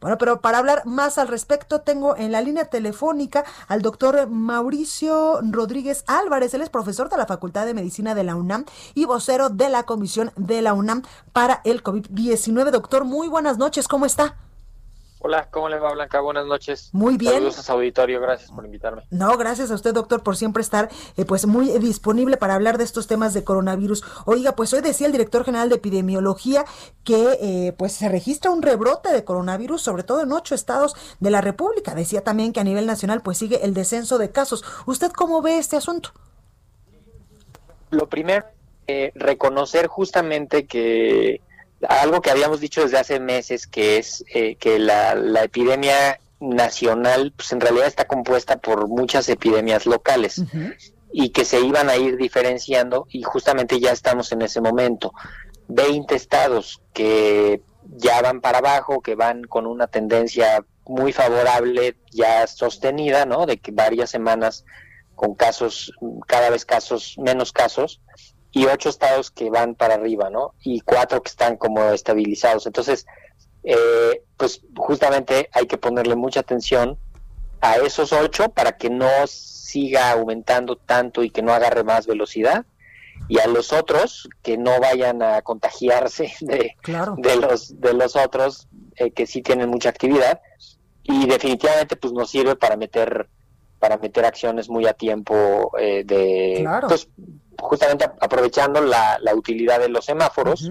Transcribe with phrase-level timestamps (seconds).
[0.00, 5.40] Bueno, pero para hablar más al respecto, tengo en la línea telefónica al doctor Mauricio
[5.42, 6.54] Rodríguez Álvarez.
[6.54, 8.64] Él es profesor de la Facultad de Medicina de la UNAM
[8.94, 12.70] y vocero de la Comisión de la UNAM para el COVID-19.
[12.70, 14.36] Doctor, muy buenas noches, ¿cómo está?
[15.22, 16.18] Hola, ¿cómo le va Blanca?
[16.20, 16.88] Buenas noches.
[16.94, 17.34] Muy bien.
[17.34, 19.02] Saludos a su auditorio, gracias por invitarme.
[19.10, 20.88] No, gracias a usted, doctor, por siempre estar
[21.18, 24.02] eh, pues muy disponible para hablar de estos temas de coronavirus.
[24.24, 26.64] Oiga, pues hoy decía el director general de epidemiología
[27.04, 31.30] que eh, pues se registra un rebrote de coronavirus, sobre todo en ocho estados de
[31.30, 31.94] la República.
[31.94, 34.64] Decía también que a nivel nacional pues sigue el descenso de casos.
[34.86, 36.12] ¿Usted cómo ve este asunto?
[37.90, 38.46] Lo primero,
[38.86, 41.42] eh, reconocer justamente que
[41.88, 47.32] algo que habíamos dicho desde hace meses, que es eh, que la, la, epidemia nacional,
[47.36, 50.42] pues en realidad está compuesta por muchas epidemias locales
[51.12, 55.12] y que se iban a ir diferenciando y justamente ya estamos en ese momento.
[55.68, 57.62] 20 estados que
[57.96, 63.46] ya van para abajo, que van con una tendencia muy favorable, ya sostenida, ¿no?
[63.46, 64.64] De que varias semanas
[65.14, 65.92] con casos,
[66.26, 68.00] cada vez casos, menos casos,
[68.52, 70.54] y ocho estados que van para arriba, ¿no?
[70.60, 72.66] Y cuatro que están como estabilizados.
[72.66, 73.06] Entonces,
[73.62, 76.98] eh, pues justamente hay que ponerle mucha atención
[77.60, 82.64] a esos ocho para que no siga aumentando tanto y que no agarre más velocidad
[83.28, 86.74] y a los otros que no vayan a contagiarse de,
[87.18, 88.66] de los de los otros
[88.96, 90.40] eh, que sí tienen mucha actividad
[91.02, 93.28] y definitivamente pues nos sirve para meter
[93.80, 97.08] para meter acciones muy a tiempo eh, de pues,
[97.58, 100.70] justamente aprovechando la, utilidad de los semáforos,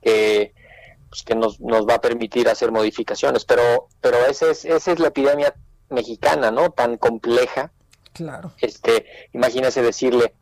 [0.00, 3.44] pues, que nos, nos va a permitir hacer modificaciones.
[3.44, 5.54] Pero, pero ese es, esa es la epidemia
[5.90, 6.70] mexicana, ¿no?
[6.70, 7.72] Tan compleja.
[8.12, 8.52] Claro.
[8.58, 10.34] Este, imagínese decirle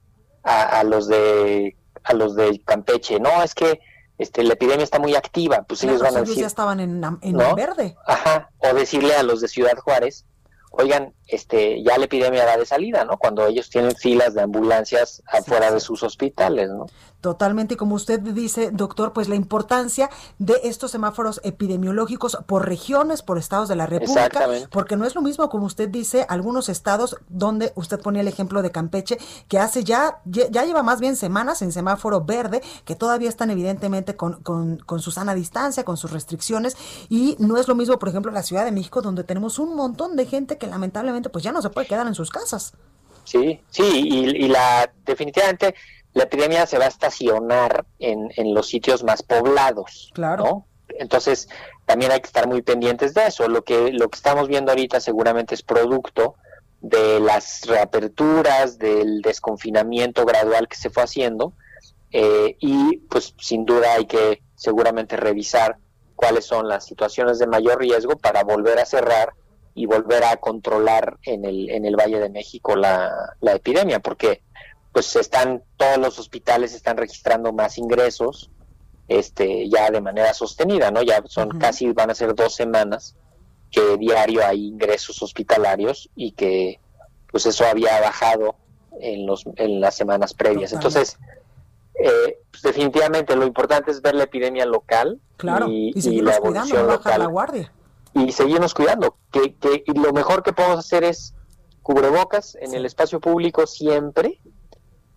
[0.44, 3.80] a, a los de a los de Campeche, no, es que
[4.18, 6.36] este, la epidemia está muy activa, pues ellos van a decir.
[6.36, 7.96] ya estaban en, en verde.
[8.06, 10.26] Ajá, o decirle a los de Ciudad Juárez,
[10.72, 13.16] oigan, este, ya la epidemia va de salida, ¿no?
[13.16, 16.86] Cuando ellos tienen filas de ambulancias afuera de sus hospitales, ¿no?
[17.22, 20.10] Totalmente, y como usted dice, doctor, pues la importancia
[20.40, 25.22] de estos semáforos epidemiológicos por regiones, por estados de la República, porque no es lo
[25.22, 29.84] mismo, como usted dice, algunos estados donde usted ponía el ejemplo de Campeche, que hace
[29.84, 34.78] ya, ya lleva más bien semanas en semáforo verde, que todavía están evidentemente con, con,
[34.78, 36.76] con su sana distancia, con sus restricciones,
[37.08, 40.16] y no es lo mismo, por ejemplo, la Ciudad de México, donde tenemos un montón
[40.16, 42.72] de gente que lamentablemente pues ya no se puede quedar en sus casas.
[43.24, 45.74] Sí, sí, y, y la definitivamente
[46.14, 50.10] la epidemia se va a estacionar en, en los sitios más poblados.
[50.14, 50.66] Claro.
[50.88, 51.48] Entonces,
[51.86, 53.48] también hay que estar muy pendientes de eso.
[53.48, 56.34] Lo que, lo que estamos viendo ahorita seguramente es producto
[56.80, 61.54] de las reaperturas, del desconfinamiento gradual que se fue haciendo.
[62.10, 65.78] Eh, y pues sin duda hay que seguramente revisar
[66.14, 69.32] cuáles son las situaciones de mayor riesgo para volver a cerrar
[69.74, 74.42] y volver a controlar en el, en el Valle de México la, la epidemia, porque
[74.92, 78.50] pues están todos los hospitales están registrando más ingresos
[79.08, 83.16] este ya de manera sostenida no ya son casi van a ser dos semanas
[83.70, 86.78] que diario hay ingresos hospitalarios y que
[87.30, 88.54] pues eso había bajado
[89.00, 90.74] en los en las semanas previas.
[90.74, 91.18] Entonces
[91.94, 95.18] eh, pues definitivamente lo importante es ver la epidemia local
[95.68, 97.20] y, la evolución local.
[97.20, 97.72] la guardia
[98.14, 101.34] y seguirnos cuidando que, que lo mejor que podemos hacer es
[101.82, 104.40] cubrebocas en el espacio público siempre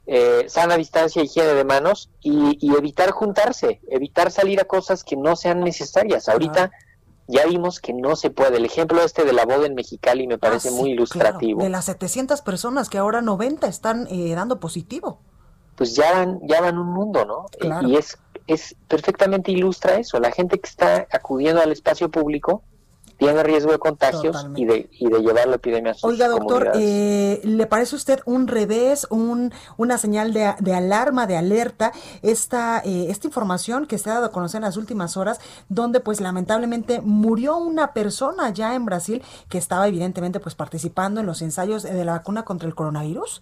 [0.08, 5.36] eh, sana distancia, higiene de manos y, evitar juntarse, evitar salir a cosas que no
[5.36, 6.30] sean necesarias.
[6.30, 6.72] Ahorita
[7.28, 8.58] ya vimos que no se puede.
[8.58, 11.64] El ejemplo este de la boda en Mexicali me parece ah, muy ilustrativo.
[11.64, 15.22] De las 700 personas que ahora 90 están eh, dando positivo.
[15.76, 17.48] Pues ya van, ya van un mundo, ¿no?
[17.88, 20.20] Y es, es perfectamente ilustra eso.
[20.20, 22.64] La gente que está acudiendo al espacio público
[23.18, 26.72] tiene riesgo de contagios y de, y de llevar la epidemia a sus Oiga, doctor,
[26.76, 31.92] eh, ¿le parece usted un revés, un, una señal de, de alarma, de alerta,
[32.22, 35.40] esta, eh, esta información que se ha dado a conocer en las últimas horas,
[35.70, 41.26] donde pues lamentablemente murió una persona ya en Brasil que estaba evidentemente pues participando en
[41.26, 43.42] los ensayos de la vacuna contra el coronavirus?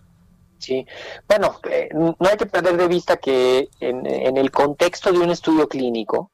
[0.60, 0.86] Sí,
[1.28, 5.30] bueno, eh, no hay que perder de vista que en, en el contexto de un
[5.30, 6.32] estudio clínico,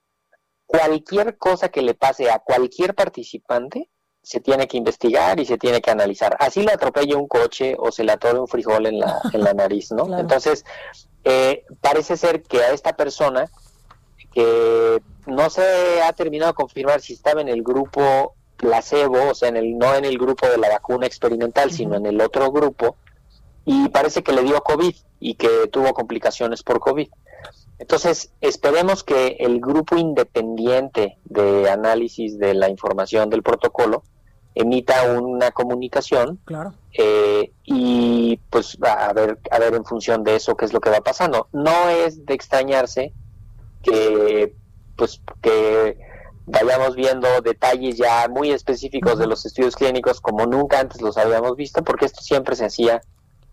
[0.69, 3.89] cualquier cosa que le pase a cualquier participante
[4.21, 6.37] se tiene que investigar y se tiene que analizar.
[6.39, 9.55] Así le atropelle un coche o se le atore un frijol en la, en la
[9.55, 10.15] nariz, ¿no?
[10.19, 10.63] Entonces,
[11.23, 13.49] eh, parece ser que a esta persona
[14.31, 19.49] que no se ha terminado de confirmar si estaba en el grupo placebo, o sea,
[19.49, 22.95] en el, no en el grupo de la vacuna experimental, sino en el otro grupo,
[23.65, 27.09] y parece que le dio COVID y que tuvo complicaciones por COVID.
[27.79, 34.03] Entonces, esperemos que el grupo independiente de análisis de la información del protocolo
[34.53, 36.73] emita una comunicación claro.
[36.93, 40.89] Eh, y pues a ver, a ver en función de eso qué es lo que
[40.89, 41.47] va pasando.
[41.53, 43.13] No es de extrañarse
[43.81, 44.53] que
[44.97, 45.97] pues que
[46.45, 51.55] vayamos viendo detalles ya muy específicos de los estudios clínicos como nunca antes los habíamos
[51.55, 53.01] visto, porque esto siempre se hacía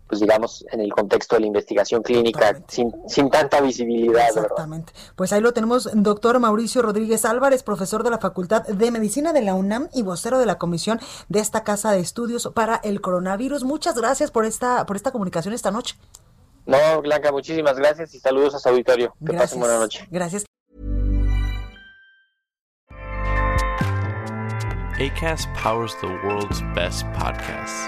[0.07, 4.27] pues digamos, en el contexto de la investigación clínica, sin, sin, tanta visibilidad.
[4.27, 4.93] Exactamente.
[5.15, 9.41] Pues ahí lo tenemos, doctor Mauricio Rodríguez Álvarez, profesor de la Facultad de Medicina de
[9.41, 10.99] la UNAM y vocero de la comisión
[11.29, 13.63] de esta Casa de Estudios para el Coronavirus.
[13.63, 15.95] Muchas gracias por esta, por esta comunicación esta noche.
[16.65, 19.15] No, Blanca, muchísimas gracias y saludos a su auditorio.
[19.25, 20.07] Que pasen buena noche.
[20.11, 20.45] Gracias.
[24.99, 27.87] ACAST powers the world's best podcasts.